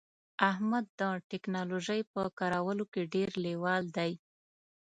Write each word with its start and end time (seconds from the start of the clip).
احمد 0.49 0.85
د 0.99 1.01
ټکنالوژی 1.31 2.01
په 2.13 2.21
کارولو 2.39 2.83
کې 2.93 3.01
ډیر 3.13 3.29
لیوال 3.45 3.83
دی 3.97 4.11